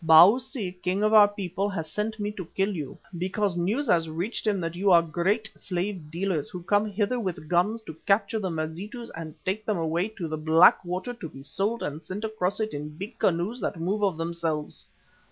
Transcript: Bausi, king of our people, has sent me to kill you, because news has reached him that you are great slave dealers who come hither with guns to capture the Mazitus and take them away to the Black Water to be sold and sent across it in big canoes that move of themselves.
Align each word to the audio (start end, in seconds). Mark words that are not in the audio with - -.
Bausi, 0.03 0.71
king 0.81 1.03
of 1.03 1.13
our 1.13 1.27
people, 1.27 1.69
has 1.69 1.87
sent 1.87 2.19
me 2.19 2.31
to 2.31 2.47
kill 2.55 2.75
you, 2.75 2.97
because 3.19 3.55
news 3.55 3.85
has 3.87 4.09
reached 4.09 4.47
him 4.47 4.59
that 4.59 4.73
you 4.75 4.89
are 4.91 5.03
great 5.03 5.51
slave 5.55 6.09
dealers 6.09 6.49
who 6.49 6.63
come 6.63 6.89
hither 6.89 7.19
with 7.19 7.47
guns 7.47 7.83
to 7.83 7.93
capture 8.07 8.39
the 8.39 8.49
Mazitus 8.49 9.11
and 9.15 9.35
take 9.45 9.63
them 9.63 9.77
away 9.77 10.07
to 10.07 10.27
the 10.27 10.37
Black 10.37 10.83
Water 10.83 11.13
to 11.13 11.29
be 11.29 11.43
sold 11.43 11.83
and 11.83 12.01
sent 12.01 12.23
across 12.23 12.59
it 12.59 12.73
in 12.73 12.97
big 12.97 13.19
canoes 13.19 13.59
that 13.61 13.79
move 13.79 14.01
of 14.03 14.17
themselves. 14.17 14.87